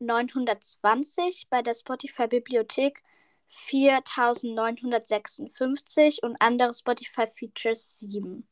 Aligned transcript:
41.920. 0.00 1.46
Bei 1.50 1.62
der 1.62 1.74
Spotify-Bibliothek 1.74 3.02
4.956 3.50 6.22
und 6.22 6.36
andere 6.40 6.72
Spotify-Features 6.74 8.00
7. 8.00 8.46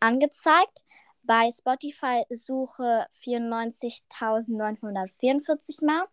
angezeigt. 0.00 0.84
Bei 1.22 1.50
Spotify 1.50 2.24
Suche 2.30 3.06
94.944 3.22 5.84
Mal. 5.84 6.06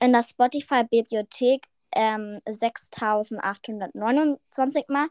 In 0.00 0.12
der 0.12 0.22
Spotify 0.22 0.84
Bibliothek 0.84 1.66
ähm, 1.92 2.40
6.829 2.46 4.92
Mal. 4.92 5.08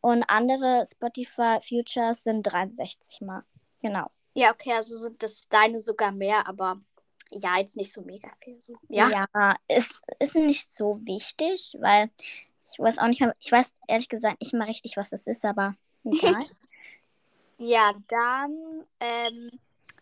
Und 0.00 0.24
andere 0.28 0.84
Spotify 0.90 1.58
Futures 1.60 2.24
sind 2.24 2.42
63 2.44 3.20
Mal. 3.22 3.44
Genau. 3.82 4.10
Ja, 4.34 4.52
okay, 4.52 4.72
also 4.72 4.96
sind 4.96 5.22
das 5.22 5.48
deine 5.48 5.80
sogar 5.80 6.12
mehr, 6.12 6.46
aber 6.46 6.80
ja, 7.30 7.58
jetzt 7.58 7.76
nicht 7.76 7.92
so 7.92 8.02
mega 8.02 8.30
viel. 8.42 8.60
So. 8.62 8.74
Ja. 8.88 9.26
Ja, 9.34 9.56
ist, 9.68 10.00
ist 10.18 10.34
nicht 10.36 10.72
so 10.72 10.98
wichtig, 11.04 11.76
weil 11.80 12.10
ich 12.70 12.78
weiß 12.78 12.98
auch 12.98 13.08
nicht, 13.08 13.22
ich 13.40 13.50
weiß 13.50 13.74
ehrlich 13.88 14.08
gesagt 14.08 14.40
nicht 14.40 14.54
mal 14.54 14.66
richtig, 14.66 14.96
was 14.96 15.10
das 15.10 15.26
ist, 15.26 15.44
aber 15.44 15.74
egal. 16.04 16.44
Ja, 17.58 17.92
dann 18.06 18.86
ähm, 19.00 19.50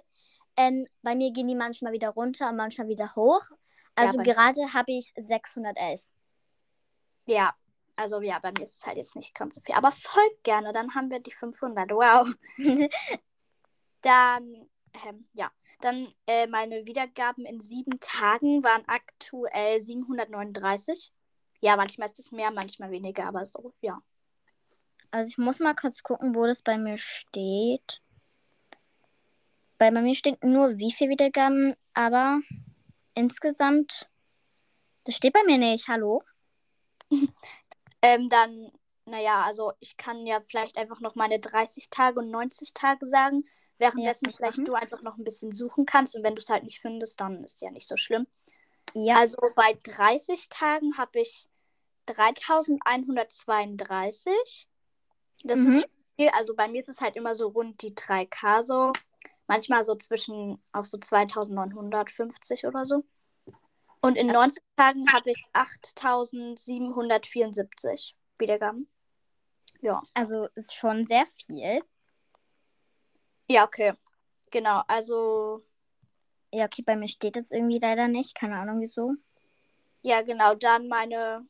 Ähm, 0.56 0.85
bei 1.02 1.16
mir 1.16 1.31
gehen 1.31 1.47
die 1.47 1.56
manchmal 1.56 1.91
wieder 1.91 2.09
runter 2.09 2.50
und 2.50 2.57
manchmal 2.57 2.88
wieder 2.88 3.16
hoch. 3.16 3.41
Also 3.96 4.18
bei- 4.18 4.23
gerade 4.23 4.73
habe 4.73 4.91
ich 4.91 5.12
611. 5.18 6.02
Ja, 7.25 7.56
also 7.96 8.22
ja, 8.22 8.38
bei 8.40 8.52
mir 8.52 8.63
ist 8.63 8.78
es 8.78 8.85
halt 8.85 8.97
jetzt 8.97 9.16
nicht 9.16 9.34
ganz 9.34 9.56
so 9.56 9.62
viel. 9.62 9.73
Aber 9.73 9.91
folgt 9.91 10.44
gerne, 10.44 10.72
dann 10.72 10.94
haben 10.94 11.09
wir 11.09 11.20
die 11.20 11.32
500. 11.32 11.90
Wow. 11.91 12.28
Dann, 14.02 14.70
ähm, 15.05 15.25
ja, 15.34 15.51
dann 15.81 16.07
äh, 16.28 16.47
meine 16.47 16.85
Wiedergaben 16.85 17.45
in 17.45 17.59
sieben 17.59 17.99
Tagen 17.99 18.63
waren 18.63 18.84
aktuell 18.87 19.79
739. 19.79 21.11
Ja, 21.61 21.75
manchmal 21.78 22.09
ist 22.09 22.19
es 22.19 22.31
mehr, 22.31 22.51
manchmal 22.51 22.91
weniger, 22.91 23.25
aber 23.25 23.45
so, 23.45 23.73
ja. 23.81 24.01
Also 25.11 25.29
ich 25.29 25.37
muss 25.37 25.59
mal 25.59 25.75
kurz 25.75 26.03
gucken, 26.03 26.35
wo 26.35 26.45
das 26.45 26.61
bei 26.61 26.78
mir 26.78 26.97
steht. 26.97 28.01
Weil 29.78 29.91
bei 29.91 30.01
mir 30.01 30.16
steht 30.16 30.43
nur 30.43 30.78
wie 30.78 30.91
viel 30.91 31.09
Wiedergaben, 31.09 31.73
aber 31.93 32.40
insgesamt, 33.13 34.09
das 35.03 35.16
steht 35.16 35.34
bei 35.34 35.43
mir 35.45 35.57
nicht. 35.57 35.87
Hallo? 35.87 36.23
Ähm, 38.05 38.28
dann, 38.28 38.69
naja, 39.05 39.43
also 39.43 39.72
ich 39.79 39.95
kann 39.95 40.25
ja 40.25 40.41
vielleicht 40.41 40.78
einfach 40.78 40.99
noch 40.99 41.16
meine 41.16 41.40
30 41.40 41.90
Tage 41.90 42.19
und 42.19 42.29
90 42.31 42.73
Tage 42.73 43.07
sagen. 43.07 43.40
Währenddessen 43.79 44.29
Ja, 44.29 44.35
vielleicht 44.35 44.58
machen. 44.59 44.66
du 44.66 44.73
einfach 44.73 45.02
noch 45.02 45.17
ein 45.17 45.23
bisschen 45.23 45.52
suchen 45.52 45.85
kannst 45.85 46.16
und 46.16 46.23
wenn 46.23 46.35
du 46.35 46.40
es 46.40 46.49
halt 46.49 46.64
nicht 46.64 46.79
findest, 46.79 47.20
dann 47.20 47.43
ist 47.43 47.61
ja 47.61 47.72
nicht 47.72 47.87
so 47.87 47.97
schlimm. 47.97 48.28
Ja, 48.93 49.17
Also 49.17 49.37
bei 49.55 49.78
30 49.84 50.49
Tagen 50.49 50.96
habe 50.97 51.20
ich 51.22 51.49
3132. 52.05 54.67
Das 55.43 55.59
Mhm. 55.59 55.70
ist 55.70 55.90
viel. 56.16 56.29
Also 56.29 56.55
bei 56.55 56.67
mir 56.67 56.79
ist 56.79 56.90
es 56.90 57.02
halt 57.02 57.16
immer 57.16 57.34
so 57.35 57.47
rund 57.47 57.81
die 57.81 57.96
3K 57.96 58.61
so. 58.64 58.91
Manchmal 59.47 59.84
so 59.84 59.96
zwischen 59.96 60.61
auch 60.72 60.85
so 60.85 60.97
2950 60.97 62.66
oder 62.66 62.85
so. 62.85 63.03
Und 64.02 64.16
in 64.17 64.28
90 64.28 64.64
Tagen 64.78 65.03
habe 65.11 65.31
ich 65.31 65.43
8774 65.53 68.16
Wiedergaben. 68.37 68.87
Ja. 69.81 70.02
Also 70.14 70.47
ist 70.55 70.73
schon 70.76 71.05
sehr 71.08 71.26
viel. 71.26 71.81
Ja, 73.47 73.66
okay. 73.66 73.93
Genau, 74.51 74.81
also. 74.87 75.63
Ja, 76.53 76.66
okay, 76.66 76.84
bei 76.85 76.95
mir 76.95 77.07
steht 77.07 77.35
jetzt 77.35 77.51
irgendwie 77.51 77.79
leider 77.79 78.07
nicht. 78.07 78.35
Keine 78.35 78.57
Ahnung 78.57 78.79
wieso. 78.79 79.13
Ja, 80.01 80.22
genau, 80.22 80.53
dann 80.55 80.87
meine. 80.87 81.45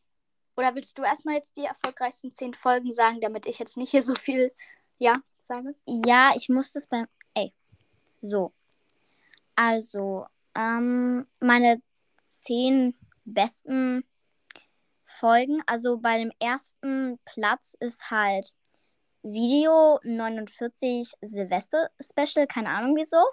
Oder 0.55 0.75
willst 0.75 0.97
du 0.97 1.03
erstmal 1.03 1.35
jetzt 1.35 1.57
die 1.57 1.65
erfolgreichsten 1.65 2.33
zehn 2.35 2.53
Folgen 2.53 2.91
sagen, 2.91 3.19
damit 3.19 3.47
ich 3.47 3.59
jetzt 3.59 3.75
nicht 3.75 3.91
hier 3.91 4.03
so 4.03 4.15
viel, 4.15 4.53
ja, 4.99 5.21
sage? 5.41 5.75
Ja, 5.85 6.31
ich 6.35 6.49
muss 6.49 6.71
das 6.71 6.87
beim. 6.87 7.07
Ey. 7.33 7.51
So. 8.21 8.53
Also, 9.55 10.27
ähm, 10.55 11.27
meine 11.41 11.81
zehn 12.23 12.95
besten 13.25 14.05
Folgen. 15.03 15.61
Also 15.65 15.97
bei 15.97 16.17
dem 16.17 16.31
ersten 16.39 17.19
Platz 17.25 17.75
ist 17.79 18.11
halt 18.11 18.53
Video 19.23 19.99
49 20.03 21.13
Silvester 21.21 21.89
Special, 21.99 22.45
keine 22.45 22.69
Ahnung 22.69 22.95
wieso. 22.97 23.23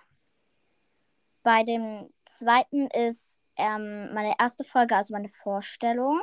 Bei 1.43 1.65
dem 1.65 2.13
zweiten 2.25 2.87
ist 2.89 3.37
ähm, 3.57 4.13
meine 4.15 4.35
erste 4.39 4.65
Folge, 4.65 4.97
also 4.97 5.13
meine 5.13 5.29
Vorstellung. 5.29 6.21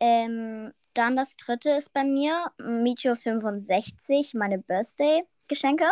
Ähm, 0.00 0.72
dann 0.94 1.16
das 1.16 1.36
dritte 1.36 1.70
ist 1.70 1.92
bei 1.92 2.04
mir 2.04 2.50
Meteor 2.58 3.16
65, 3.16 4.34
meine 4.34 4.58
Birthday-Geschenke. 4.58 5.86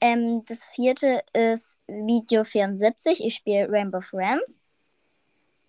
Ähm, 0.00 0.44
das 0.44 0.64
vierte 0.64 1.22
ist 1.32 1.80
Video 1.86 2.44
74, 2.44 3.24
ich 3.24 3.34
spiele 3.36 3.70
Rainbow 3.70 4.00
Friends. 4.00 4.60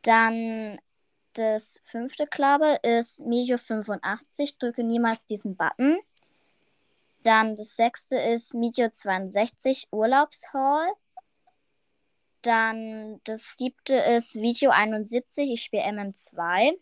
Dann 0.02 0.80
das 1.38 1.80
fünfte, 1.84 2.26
glaube 2.28 2.80
ist 2.84 3.20
Medio 3.20 3.58
85, 3.58 4.58
drücke 4.58 4.84
niemals 4.84 5.26
diesen 5.28 5.56
Button. 5.56 5.98
Dann 7.24 7.56
das 7.56 7.76
sechste 7.76 8.16
ist 8.16 8.54
Medio 8.54 8.90
62, 8.90 9.88
Urlaubshall. 9.92 10.90
Dann 12.42 13.20
das 13.26 13.56
siebte 13.58 13.96
ist 13.96 14.36
Video 14.36 14.72
71, 14.72 15.52
ich 15.52 15.64
spiele 15.64 15.84
MM2. 15.84 16.80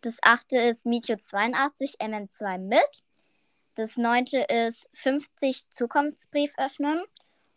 Das 0.00 0.18
achte 0.22 0.58
ist 0.58 0.86
Medio 0.86 1.16
82, 1.16 2.00
MM2 2.00 2.58
mit. 2.58 3.04
Das 3.74 3.96
neunte 3.96 4.38
ist 4.38 4.88
50 4.94 5.68
Zukunftsbrief 5.70 6.52
öffnen. 6.56 7.04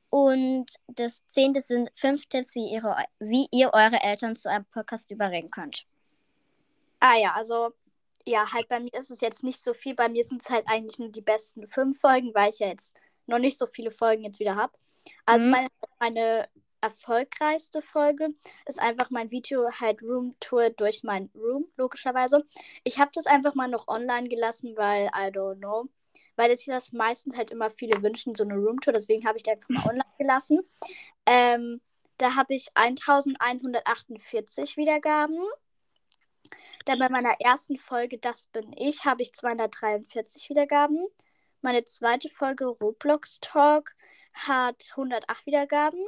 Und 0.10 0.66
das 0.88 1.26
zehnte 1.26 1.62
sind 1.62 1.92
fünf 1.96 2.26
Tipps, 2.26 2.56
wie, 2.56 2.72
ihre, 2.72 2.96
wie 3.20 3.48
ihr 3.52 3.72
eure 3.74 4.02
Eltern 4.02 4.36
zu 4.36 4.50
einem 4.50 4.66
Podcast 4.66 5.12
überreden 5.12 5.52
könnt. 5.52 5.86
Ah 7.00 7.16
ja, 7.16 7.34
also 7.34 7.74
ja, 8.26 8.52
halt 8.52 8.68
bei 8.68 8.80
mir 8.80 8.94
ist 8.94 9.12
es 9.12 9.22
jetzt 9.22 9.44
nicht 9.44 9.62
so 9.62 9.74
viel. 9.74 9.96
Bei 9.96 10.10
mir 10.10 10.24
sind 10.24 10.42
es 10.42 10.50
halt 10.50 10.68
eigentlich 10.68 11.00
nur 11.00 11.10
die 11.10 11.22
besten 11.22 11.68
fünf 11.68 12.00
Folgen, 12.00 12.34
weil 12.34 12.50
ich 12.50 12.60
ja 12.60 12.68
jetzt 12.68 12.98
noch 13.28 13.40
nicht 13.40 13.58
so 13.58 13.68
viele 13.68 13.92
Folgen 13.92 14.24
jetzt 14.24 14.40
wieder 14.40 14.56
habe. 14.56 14.74
Also 15.26 15.46
mhm. 15.46 15.52
meine, 15.52 15.70
meine 16.00 16.50
erfolgreichste 16.82 17.82
Folge 17.82 18.30
ist 18.66 18.80
einfach 18.80 19.10
mein 19.10 19.32
Video 19.32 19.70
halt 19.72 20.02
Room 20.02 20.36
Tour 20.40 20.70
durch 20.70 21.04
mein 21.04 21.30
Room, 21.36 21.66
logischerweise. 21.78 22.46
Ich 22.84 23.00
habe 23.00 23.12
das 23.14 23.26
einfach 23.26 23.54
mal 23.54 23.68
noch 23.68 23.88
online 23.88 24.30
gelassen, 24.30 24.76
weil 24.76 25.08
I 25.08 25.30
don't 25.32 25.58
know 25.58 25.90
weil 26.40 26.50
es 26.52 26.60
sich 26.60 26.74
das 26.74 26.94
meistens 26.94 27.36
halt 27.36 27.52
immer 27.52 27.70
viele 27.70 28.02
wünschen, 28.02 28.34
so 28.34 28.46
eine 28.46 28.56
Roomtour. 28.56 28.94
Deswegen 28.94 29.28
habe 29.28 29.38
ich 29.38 29.44
die 29.44 29.52
einfach 29.52 29.68
mal 29.68 29.90
online 29.90 30.06
gelassen. 30.18 30.62
Ähm, 31.26 31.82
da 32.18 32.36
habe 32.36 32.54
ich 32.54 32.70
1148 32.76 34.78
Wiedergaben. 34.78 35.38
Dann 36.86 37.00
bei 37.00 37.10
meiner 37.10 37.34
ersten 37.42 37.78
Folge 37.78 38.20
Das 38.20 38.48
bin 38.48 38.74
ich 38.78 39.04
habe 39.04 39.22
ich 39.22 39.34
243 39.34 40.50
Wiedergaben. 40.50 41.06
Meine 41.60 41.84
zweite 41.84 42.30
Folge 42.30 42.68
Roblox 42.68 43.42
Talk 43.42 43.94
hat 44.32 44.92
108 44.92 45.46
Wiedergaben. 45.46 46.06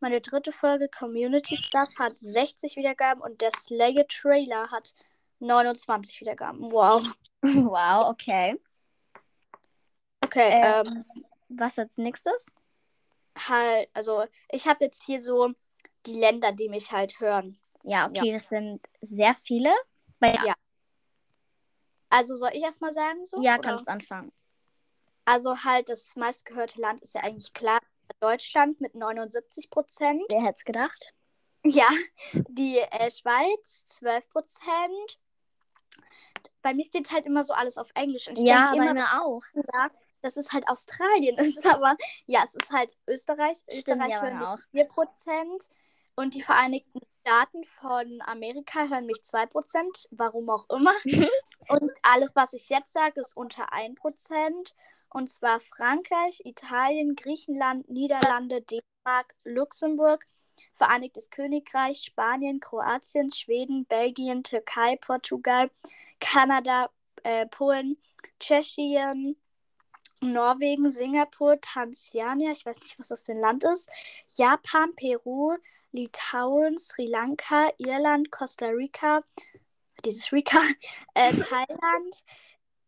Meine 0.00 0.22
dritte 0.22 0.52
Folge 0.52 0.88
Community 0.88 1.54
Stuff 1.54 1.90
hat 1.98 2.14
60 2.22 2.76
Wiedergaben 2.76 3.22
und 3.22 3.42
der 3.42 3.50
Slayer 3.50 4.06
Trailer 4.08 4.70
hat 4.70 4.94
29 5.40 6.22
Wiedergaben. 6.22 6.72
Wow. 6.72 7.06
Wow, 7.42 8.08
okay. 8.08 8.58
Okay, 10.26 10.48
ähm, 10.50 11.04
ähm, 11.14 11.24
was 11.48 11.78
als 11.78 11.98
nächstes? 11.98 12.52
Halt, 13.38 13.88
also 13.94 14.24
ich 14.50 14.66
habe 14.66 14.84
jetzt 14.84 15.04
hier 15.04 15.20
so 15.20 15.52
die 16.06 16.18
Länder, 16.18 16.52
die 16.52 16.68
mich 16.68 16.90
halt 16.90 17.20
hören. 17.20 17.58
Ja, 17.82 18.06
okay, 18.08 18.28
ja. 18.28 18.34
das 18.34 18.48
sind 18.48 18.80
sehr 19.00 19.34
viele. 19.34 19.72
Bei, 20.18 20.32
ja. 20.32 20.54
Also 22.10 22.34
soll 22.34 22.50
ich 22.54 22.62
erstmal 22.62 22.92
sagen 22.92 23.24
so? 23.24 23.40
Ja, 23.40 23.54
oder? 23.54 23.62
kannst 23.62 23.88
anfangen. 23.88 24.32
Also 25.24 25.64
halt, 25.64 25.88
das 25.88 26.16
meistgehörte 26.16 26.80
Land 26.80 27.00
ist 27.02 27.14
ja 27.14 27.22
eigentlich 27.22 27.52
klar 27.52 27.80
Deutschland 28.20 28.80
mit 28.80 28.94
79 28.94 29.70
Prozent. 29.70 30.22
Wer 30.28 30.42
hätte 30.42 30.56
es 30.56 30.64
gedacht? 30.64 31.12
Ja, 31.68 31.88
die 32.32 32.78
äh, 32.78 33.10
Schweiz 33.10 33.84
12 33.86 34.28
Prozent. 34.28 35.18
Bei 36.62 36.72
mir 36.72 36.84
steht 36.84 37.10
halt 37.10 37.26
immer 37.26 37.42
so 37.42 37.54
alles 37.54 37.76
auf 37.76 37.88
Englisch. 37.96 38.28
Und 38.28 38.38
ich 38.38 38.44
ja, 38.44 38.70
denke 38.70 38.88
immer 38.88 39.20
auch. 39.20 39.42
Ja, 39.52 39.90
dass 40.26 40.36
es 40.36 40.52
halt 40.52 40.68
Australien 40.68 41.36
ist. 41.38 41.66
Aber 41.66 41.96
ja, 42.26 42.42
es 42.44 42.54
ist 42.54 42.70
halt 42.70 42.94
Österreich. 43.06 43.58
Stimmt, 43.58 43.78
Österreich 43.78 44.20
hören 44.20 44.42
auch. 44.42 44.58
4%. 44.74 45.68
Und 46.16 46.34
die 46.34 46.42
Vereinigten 46.42 47.00
Staaten 47.20 47.64
von 47.64 48.20
Amerika 48.24 48.88
hören 48.88 49.06
mich 49.06 49.18
2%. 49.18 50.06
Warum 50.10 50.48
auch 50.50 50.68
immer. 50.70 50.92
und 51.68 51.90
alles, 52.02 52.36
was 52.36 52.52
ich 52.52 52.68
jetzt 52.68 52.92
sage, 52.92 53.20
ist 53.20 53.36
unter 53.36 53.72
1%. 53.72 54.72
Und 55.10 55.28
zwar 55.28 55.60
Frankreich, 55.60 56.42
Italien, 56.44 57.16
Griechenland, 57.16 57.88
Niederlande, 57.88 58.62
Dänemark, 58.62 59.34
Luxemburg, 59.44 60.24
Vereinigtes 60.72 61.30
Königreich, 61.30 62.02
Spanien, 62.02 62.60
Kroatien, 62.60 63.32
Schweden, 63.32 63.86
Belgien, 63.86 64.42
Türkei, 64.42 64.96
Portugal, 64.96 65.70
Kanada, 66.20 66.90
äh, 67.24 67.46
Polen, 67.46 67.98
Tschechien, 68.38 69.36
Norwegen, 70.20 70.90
Singapur, 70.90 71.60
Tansania, 71.60 72.52
ich 72.52 72.64
weiß 72.64 72.80
nicht, 72.80 72.98
was 72.98 73.08
das 73.08 73.22
für 73.22 73.32
ein 73.32 73.40
Land 73.40 73.64
ist, 73.64 73.88
Japan, 74.28 74.94
Peru, 74.94 75.56
Litauen, 75.92 76.78
Sri 76.78 77.06
Lanka, 77.06 77.70
Irland, 77.78 78.30
Costa 78.30 78.66
Rica, 78.66 79.22
dieses 80.04 80.32
Rica, 80.32 80.58
äh, 81.14 81.32
Thailand, 81.34 82.24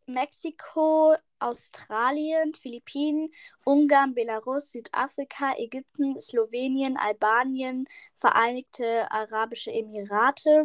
Mexiko, 0.07 1.17
Australien, 1.39 2.55
Philippinen, 2.55 3.31
Ungarn, 3.65 4.15
Belarus, 4.15 4.73
Südafrika, 4.73 5.55
Ägypten, 5.57 6.21
Slowenien, 6.21 6.97
Albanien, 6.97 7.87
Vereinigte 8.15 9.11
Arabische 9.11 9.71
Emirate, 9.71 10.65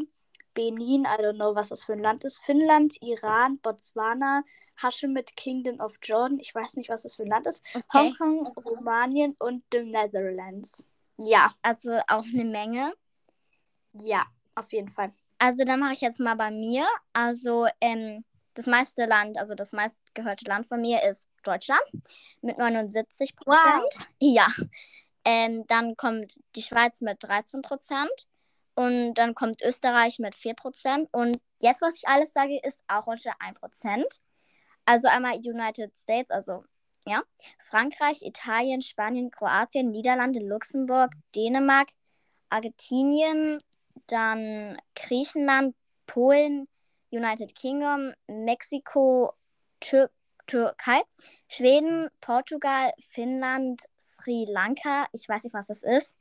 Benin, 0.53 1.03
I 1.03 1.21
don't 1.21 1.35
know, 1.35 1.55
was 1.55 1.69
das 1.69 1.83
für 1.83 1.93
ein 1.93 1.99
Land 1.99 2.23
ist, 2.23 2.39
Finnland, 2.43 2.95
Iran, 3.01 3.59
Botswana, 3.59 4.43
Hashemite 4.81 5.33
Kingdom 5.35 5.79
of 5.79 5.97
Jordan, 6.01 6.39
ich 6.39 6.53
weiß 6.53 6.75
nicht, 6.75 6.89
was 6.89 7.03
das 7.03 7.15
für 7.15 7.23
ein 7.23 7.29
Land 7.29 7.47
ist, 7.47 7.63
okay. 7.73 7.83
Hongkong, 7.93 8.47
Rumänien 8.57 9.35
und 9.39 9.63
the 9.71 9.83
Netherlands. 9.83 10.87
Ja. 11.17 11.53
Also 11.61 11.99
auch 12.07 12.25
eine 12.33 12.45
Menge. 12.45 12.93
Ja, 13.93 14.25
auf 14.55 14.71
jeden 14.73 14.89
Fall. 14.89 15.11
Also 15.37 15.63
dann 15.63 15.79
mache 15.79 15.93
ich 15.93 16.01
jetzt 16.01 16.19
mal 16.19 16.35
bei 16.35 16.51
mir. 16.51 16.87
Also 17.13 17.67
ähm, 17.81 18.23
das 18.53 18.65
meiste 18.65 19.05
Land, 19.05 19.37
also 19.37 19.55
das 19.55 19.71
meistgehörte 19.71 20.45
Land 20.45 20.67
von 20.67 20.81
mir 20.81 21.03
ist 21.03 21.27
Deutschland 21.43 21.81
mit 22.41 22.57
79 22.57 23.35
Prozent. 23.35 23.63
Wow. 23.65 24.07
Ja. 24.19 24.47
Ähm, 25.25 25.63
dann 25.67 25.95
kommt 25.95 26.39
die 26.55 26.61
Schweiz 26.61 27.01
mit 27.01 27.23
13 27.23 27.61
Prozent. 27.61 28.27
Und 28.75 29.13
dann 29.15 29.35
kommt 29.35 29.61
Österreich 29.61 30.19
mit 30.19 30.35
4%. 30.35 31.07
Und 31.11 31.39
jetzt, 31.59 31.81
was 31.81 31.95
ich 31.95 32.07
alles 32.07 32.33
sage, 32.33 32.59
ist 32.63 32.79
auch 32.87 33.07
unter 33.07 33.31
1%. 33.39 34.03
Also 34.85 35.07
einmal 35.07 35.35
United 35.37 35.97
States, 35.97 36.31
also 36.31 36.63
ja, 37.05 37.21
Frankreich, 37.59 38.21
Italien, 38.21 38.81
Spanien, 38.81 39.31
Kroatien, 39.31 39.91
Niederlande, 39.91 40.39
Luxemburg, 40.39 41.11
Dänemark, 41.35 41.89
Argentinien, 42.49 43.61
dann 44.07 44.77
Griechenland, 44.95 45.75
Polen, 46.05 46.67
United 47.11 47.55
Kingdom, 47.55 48.13
Mexiko, 48.27 49.33
Tür 49.79 50.09
Türkei, 50.45 51.01
Schweden, 51.47 52.09
Portugal, 52.19 52.91
Finnland, 52.99 53.81
Sri 54.01 54.45
Lanka, 54.49 55.07
ich 55.13 55.27
weiß 55.29 55.45
nicht, 55.45 55.53
was 55.53 55.67
das 55.67 55.83
ist, 55.83 56.15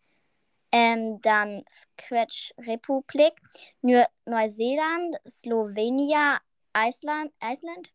ähm, 0.72 1.20
dann 1.20 1.62
Scratch 1.68 2.52
Republik, 2.58 3.34
Neu 3.82 4.04
Neuseeland, 4.24 5.16
Slowenien, 5.28 6.38
Island, 6.74 7.32
Island, 7.42 7.92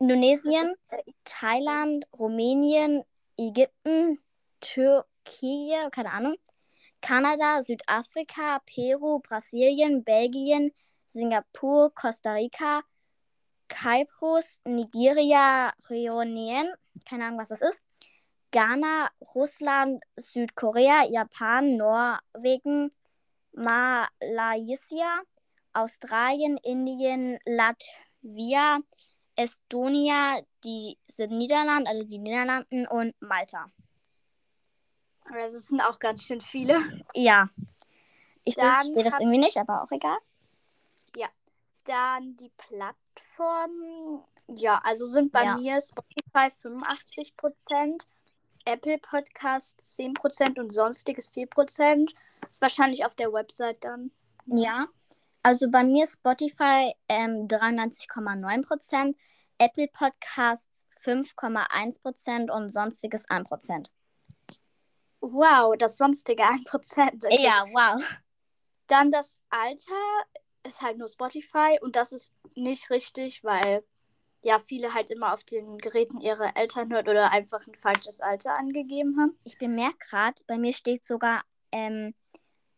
Indonesien, 0.00 0.74
Thailand, 1.24 2.04
Rumänien, 2.18 3.04
Ägypten, 3.38 4.18
Türkei, 4.60 5.88
keine 5.92 6.12
Ahnung, 6.12 6.36
Kanada, 7.00 7.62
Südafrika, 7.62 8.60
Peru, 8.66 9.20
Brasilien, 9.20 10.02
Belgien, 10.02 10.72
Singapur, 11.08 11.94
Costa 11.94 12.32
Rica, 12.32 12.82
Kypros, 13.68 14.60
Nigeria, 14.64 15.72
Reunion, 15.88 16.74
keine 17.08 17.26
Ahnung, 17.26 17.38
was 17.38 17.48
das 17.48 17.62
ist, 17.62 17.80
Ghana, 18.50 19.10
Russland, 19.34 20.02
Südkorea, 20.16 21.04
Japan, 21.10 21.76
Norwegen, 21.76 22.92
Malaysia, 23.52 25.22
Australien, 25.72 26.56
Indien, 26.62 27.38
Latvia, 27.44 28.80
Estonia, 29.36 30.40
die 30.64 30.98
sind 31.06 31.32
Niederlande, 31.32 31.90
also 31.90 32.04
die 32.04 32.18
Niederlanden 32.18 32.86
und 32.86 33.14
Malta. 33.20 33.66
Also 35.32 35.58
es 35.58 35.68
sind 35.68 35.80
auch 35.80 35.98
ganz 35.98 36.24
schön 36.24 36.40
viele. 36.40 36.76
Ja. 37.14 37.46
Ich 38.44 38.54
verstehe 38.54 39.04
das 39.04 39.20
irgendwie 39.20 39.38
nicht, 39.38 39.56
aber 39.56 39.82
auch 39.82 39.90
egal. 39.92 40.18
Dann 41.84 42.36
die 42.36 42.50
Plattformen. 42.56 44.22
Ja, 44.48 44.80
also 44.84 45.06
sind 45.06 45.32
bei 45.32 45.44
Ja. 45.44 45.56
mir 45.56 45.80
Spotify 45.80 46.50
85%, 46.50 48.06
Apple 48.64 48.98
Podcast 48.98 49.80
10% 49.82 50.58
und 50.58 50.72
sonstiges 50.72 51.32
4%. 51.32 52.10
Ist 52.48 52.60
wahrscheinlich 52.60 53.04
auf 53.04 53.14
der 53.14 53.32
Website 53.32 53.84
dann. 53.84 54.10
Ja. 54.46 54.86
Also 55.42 55.70
bei 55.70 55.82
mir 55.84 56.06
Spotify 56.06 56.92
ähm, 57.08 57.48
93,9%, 57.48 59.14
Apple 59.58 59.88
Podcasts 59.88 60.86
5,1% 61.02 62.50
und 62.50 62.68
sonstiges 62.68 63.26
1%. 63.28 63.86
Wow, 65.20 65.74
das 65.78 65.96
sonstige 65.96 66.44
1%. 66.44 67.24
Okay. 67.24 67.42
Ja, 67.42 67.64
wow. 67.72 68.02
Dann 68.86 69.10
das 69.10 69.38
Alter 69.48 69.94
ist 70.62 70.82
halt 70.82 70.98
nur 70.98 71.08
Spotify 71.08 71.78
und 71.80 71.96
das 71.96 72.12
ist 72.12 72.32
nicht 72.54 72.90
richtig, 72.90 73.44
weil 73.44 73.82
ja 74.42 74.58
viele 74.58 74.94
halt 74.94 75.10
immer 75.10 75.34
auf 75.34 75.44
den 75.44 75.78
Geräten 75.78 76.20
ihre 76.20 76.54
Eltern 76.56 76.92
hört 76.92 77.08
oder 77.08 77.30
einfach 77.32 77.66
ein 77.66 77.74
falsches 77.74 78.20
Alter 78.20 78.56
angegeben 78.56 79.18
haben. 79.18 79.38
Ich 79.44 79.58
bemerke 79.58 79.98
gerade, 79.98 80.42
bei 80.46 80.58
mir 80.58 80.72
steht 80.72 81.04
sogar, 81.04 81.42
ähm, 81.72 82.14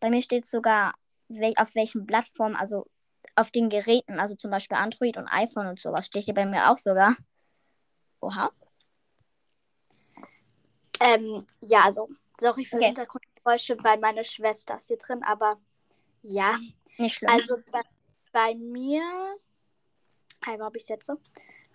bei 0.01 0.11
mir 0.11 0.23
steht 0.23 0.47
sogar, 0.47 0.95
wel 1.29 1.55
auf 1.57 1.75
welchen 1.75 2.07
Plattformen, 2.07 2.57
also 2.57 2.87
auf 3.37 3.51
den 3.51 3.71
Geräten, 3.71 4.19
also 4.19 4.35
zum 4.35 4.51
Beispiel 4.51 4.77
Android 4.77 5.17
und 5.17 5.29
iPhone 5.29 5.69
und 5.69 5.79
sowas, 5.79 6.07
steht 6.07 6.25
hier 6.25 6.35
bei 6.35 6.45
mir 6.45 6.71
auch 6.71 6.77
sogar. 6.77 7.17
Oha. 8.21 8.51
Ähm, 11.01 11.47
ja, 11.61 11.81
also, 11.81 12.09
sorry 12.41 12.65
für 12.65 12.77
Okay. 12.77 12.87
Hintergrundgeräusche, 12.87 13.77
weil 13.83 13.99
meine 13.99 14.25
Schwester 14.25 14.77
ist 14.77 14.89
hier 14.89 14.99
drin, 14.99 15.23
aber 15.23 15.59
ja. 16.23 16.59
Nicht 16.99 17.17
schlimm. 17.17 17.31
Also 17.31 17.57
bei, 17.73 17.81
bei 18.33 18.55
mir, 18.55 19.03
einmal 20.47 20.67
habe 20.67 20.79
ich 20.79 20.89
jetzt. 20.89 21.11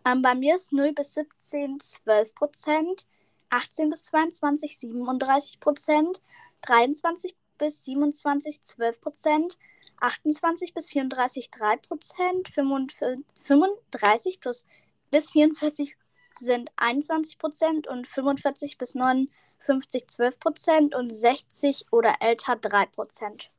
Ähm, 0.06 0.22
bei 0.22 0.36
mir 0.36 0.56
ist 0.56 0.72
0 0.72 0.94
bis 0.94 1.14
17 1.16 1.80
12 1.80 2.36
Prozent, 2.36 3.08
18 3.50 3.90
bis 3.90 4.04
22 4.04 4.78
37 4.78 5.60
Prozent, 5.60 6.22
23 6.62 7.36
bis 7.58 7.84
27 7.86 8.64
12 8.64 9.02
Prozent, 9.02 9.58
28 10.00 10.74
bis 10.74 10.90
34 10.90 11.50
3 11.52 11.78
Prozent, 11.78 12.50
35 12.50 14.40
plus, 14.40 14.66
bis 15.10 15.32
44 15.32 15.98
sind 16.40 16.72
21 16.78 17.40
Prozent 17.40 17.88
und 17.88 18.08
45 18.08 18.78
bis 18.78 18.96
59 18.96 20.08
12 20.08 20.40
Prozent 20.40 20.96
und 20.96 21.10
60 21.10 21.88
oder 21.92 22.16
älter 22.20 22.56
3 22.56 22.86
Prozent. 22.88 23.50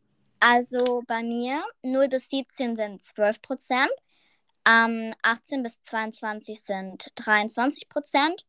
Also 0.41 1.03
bei 1.09 1.23
mir 1.23 1.65
0 1.83 2.09
bis 2.09 2.31
17 2.31 2.77
sind 2.77 3.03
12 3.03 3.43
Prozent, 3.43 3.91
ähm, 4.69 5.15
18 5.23 5.63
bis 5.63 5.81
22 5.83 6.61
sind 6.61 7.13
23 7.15 7.89
Prozent, 7.89 8.45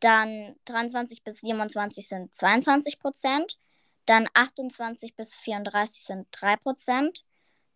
dann 0.00 0.56
23 0.64 1.22
bis 1.22 1.40
27 1.40 2.08
sind 2.08 2.34
22 2.34 2.98
Prozent, 2.98 3.58
dann 4.06 4.26
28 4.32 5.14
bis 5.14 5.34
34 5.34 6.04
sind 6.04 6.26
3 6.30 6.56
Prozent, 6.56 7.24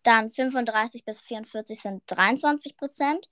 dann 0.03 0.29
35 0.29 1.05
bis 1.05 1.21
44 1.21 1.79
sind 1.79 2.03
23 2.07 2.75
Prozent 2.75 3.29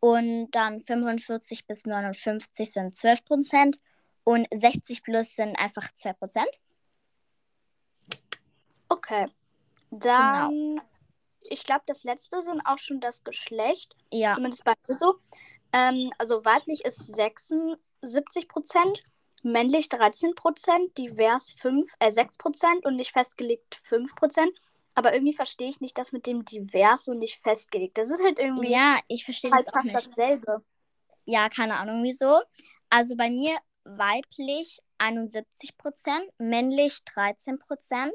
und 0.00 0.50
dann 0.50 0.80
45 0.80 1.66
bis 1.66 1.86
59 1.86 2.72
sind 2.72 2.96
12 2.96 3.24
Prozent 3.24 3.80
und 4.24 4.48
60 4.52 5.02
plus 5.02 5.36
sind 5.36 5.56
einfach 5.56 5.92
2 5.94 6.12
Prozent. 6.14 6.50
Okay. 8.88 9.28
Dann, 9.90 10.80
ich 11.50 11.64
glaube, 11.64 11.82
das 11.86 12.04
letzte 12.04 12.40
sind 12.42 12.62
auch 12.64 12.78
schon 12.78 13.00
das 13.00 13.24
Geschlecht. 13.24 13.94
Ja, 14.10 14.30
Zumindest 14.34 14.64
bei 14.64 14.74
mir 14.88 14.96
so. 14.96 15.16
Ähm, 15.72 16.12
also 16.18 16.44
weiblich 16.44 16.84
ist 16.84 17.14
76 17.14 18.48
Prozent, 18.48 19.02
männlich 19.42 19.88
13 19.88 20.34
Prozent, 20.34 20.96
divers 20.96 21.52
5, 21.60 21.92
äh, 21.98 22.10
6 22.10 22.38
Prozent 22.38 22.86
und 22.86 22.96
nicht 22.96 23.12
festgelegt 23.12 23.74
5 23.82 24.14
Prozent. 24.14 24.52
Aber 24.94 25.12
irgendwie 25.12 25.34
verstehe 25.34 25.68
ich 25.68 25.80
nicht 25.80 25.98
das 25.98 26.12
mit 26.12 26.26
dem 26.26 26.44
divers 26.44 27.08
und 27.08 27.18
nicht 27.18 27.40
festgelegt. 27.40 27.98
Das 27.98 28.10
ist 28.10 28.22
halt 28.22 28.38
irgendwie 28.38 28.72
ja, 28.72 28.98
ich 29.08 29.24
verstehe 29.24 29.50
halt 29.50 29.66
das 29.66 29.72
fast 29.72 29.86
nicht. 29.86 29.96
dasselbe. 29.96 30.64
Ja, 31.24 31.48
keine 31.48 31.78
Ahnung 31.78 32.02
wieso. 32.02 32.40
Also 32.90 33.16
bei 33.16 33.30
mir 33.30 33.56
weiblich 33.84 34.80
71%, 34.98 35.44
männlich 36.38 36.94
13%, 37.06 38.10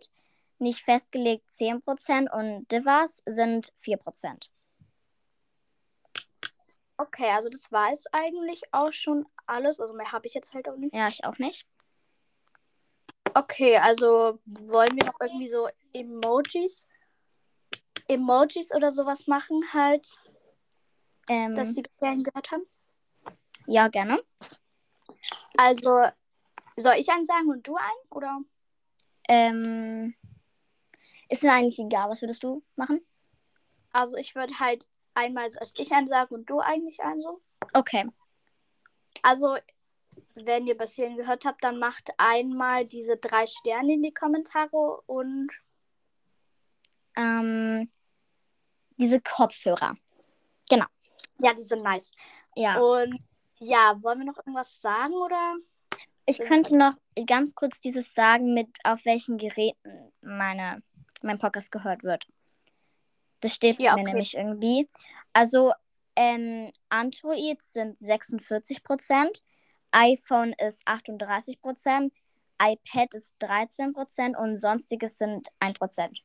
nicht 0.60 0.84
festgelegt 0.84 1.50
10% 1.50 2.32
und 2.32 2.72
divers 2.72 3.22
sind 3.26 3.74
4%. 3.80 4.50
Okay, 6.98 7.30
also 7.32 7.50
das 7.50 7.72
war 7.72 7.92
es 7.92 8.06
eigentlich 8.14 8.64
auch 8.72 8.92
schon 8.92 9.26
alles. 9.46 9.80
Also 9.80 9.94
mehr 9.94 10.12
habe 10.12 10.28
ich 10.28 10.34
jetzt 10.34 10.54
halt 10.54 10.70
auch 10.70 10.78
nicht. 10.78 10.96
Ja, 10.96 11.08
ich 11.10 11.26
auch 11.26 11.38
nicht. 11.38 11.68
Okay, 13.34 13.78
also 13.78 14.40
wollen 14.46 14.96
wir 14.96 15.08
noch 15.08 15.20
irgendwie 15.20 15.50
so 15.50 15.68
Emojis, 15.92 16.88
Emojis 18.08 18.74
oder 18.74 18.92
sowas 18.94 19.28
machen, 19.28 19.62
halt, 19.74 20.08
Ähm, 21.30 21.54
dass 21.56 21.74
die 21.74 21.82
bisher 21.82 22.16
gehört 22.16 22.52
haben? 22.52 22.66
ja, 23.68 23.90
gerne. 23.90 24.24
Also, 25.58 26.06
soll 26.78 26.96
ich 26.98 27.10
einen 27.10 27.26
sagen 27.26 27.50
und 27.50 27.68
du 27.68 27.76
einen? 27.76 28.10
Oder? 28.10 28.40
Ähm, 29.28 30.16
ist 31.29 31.44
mir 31.44 31.53
eigentlich 31.53 31.79
egal. 31.79 32.10
Was 32.10 32.22
würdest 32.22 32.44
du 32.44 32.63
machen? 32.75 33.05
Also, 33.91 34.17
ich 34.17 34.36
würde 34.36 34.53
halt 34.60 34.88
einmal, 35.13 35.46
als 35.46 35.74
ich 35.77 35.91
einen 35.91 36.08
sage 36.08 36.34
und 36.34 36.50
du 36.50 36.60
eigentlich 36.60 37.01
einen 37.01 37.22
so. 37.22 37.41
Okay. 37.74 38.05
Also, 39.22 39.55
wenn 40.36 40.67
ihr 40.67 40.77
bis 40.77 40.96
hierhin 40.96 41.17
gehört 41.17 41.46
habt, 41.46 41.63
dann 41.63 41.79
macht 41.79 42.12
einmal 42.17 42.86
diese 42.86 43.17
drei 43.17 43.48
Sterne 43.48 43.94
in 43.94 44.03
die 44.03 44.13
Kommentare 44.13 45.01
und 45.05 45.50
Ähm, 47.17 47.89
diese 48.98 49.22
Kopfhörer. 49.22 49.96
Genau. 50.70 50.86
ja, 51.39 51.53
die 51.53 51.62
sind 51.62 51.84
nice. 51.84 52.12
Ja. 52.55 52.79
Und 52.79 53.20
ja, 53.60 53.98
wollen 54.01 54.20
wir 54.20 54.25
noch 54.25 54.38
irgendwas 54.38 54.82
sagen 54.82 55.13
oder? 55.13 55.55
Ich 56.25 56.39
könnte 56.39 56.77
noch 56.77 56.96
ganz 57.27 57.53
kurz 57.55 57.79
dieses 57.79 58.13
sagen, 58.13 58.53
mit 58.53 58.67
auf 58.84 59.05
welchen 59.05 59.38
Geräten 59.38 60.12
meine, 60.22 60.82
mein 61.25 61.39
Podcast 61.39 61.72
gehört 61.72 62.03
wird. 62.03 62.27
Das 63.41 63.53
steht 63.53 63.79
Ja, 63.79 63.94
mir 63.96 64.01
okay. 64.01 64.12
nämlich 64.12 64.36
irgendwie. 64.36 64.88
Also 65.34 65.74
ähm, 66.15 66.72
Android 66.89 67.62
sind 67.62 68.00
46%, 68.00 69.41
iPhone 69.91 70.53
ist 70.53 70.88
38%, 70.88 72.12
iPad 72.62 73.13
ist 73.13 73.36
13% 73.41 74.36
und 74.38 74.55
sonstiges 74.58 75.17
sind 75.17 75.50
1%. 75.60 76.22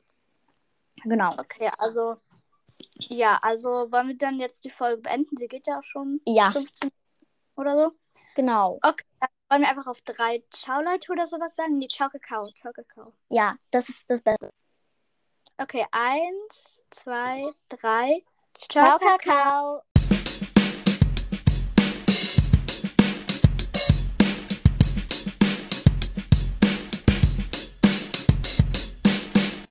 Genau. 1.05 1.33
Okay, 1.39 1.71
also 1.79 2.17
ja, 3.09 3.39
also 3.43 3.91
wollen 3.91 4.09
wir 4.09 4.17
dann 4.17 4.39
jetzt 4.39 4.65
die 4.65 4.71
Folge 4.71 5.03
beenden? 5.03 5.37
Sie 5.37 5.49
geht 5.49 5.67
ja 5.67 5.79
auch 5.79 5.85
schon 5.85 6.21
Ja, 6.27 6.51
15 6.51 6.91
oder 7.57 7.77
so. 7.77 7.93
genau. 8.35 8.79
Okay, 8.83 9.05
dann 9.21 9.29
wollen 9.51 9.63
wir 9.63 9.69
einfach 9.69 9.87
auf 9.87 10.01
drei 10.03 10.43
Ciao 10.53 10.81
Leute 10.81 11.13
oder 11.13 11.27
sowas 11.27 11.57
sagen? 11.57 11.79
Nee, 11.79 11.89
Ciao 11.89 12.09
Kakao, 12.09 12.51
Ciao 12.61 12.73
Kakao. 12.73 13.13
Ja, 13.29 13.57
das 13.71 13.89
ist 13.89 14.09
das 14.09 14.23
Beste. 14.23 14.51
Okay, 15.61 15.85
eins, 15.93 16.87
zwei, 16.91 17.53
drei. 17.69 18.25
Ciao, 18.57 18.99
Kakao. 18.99 19.83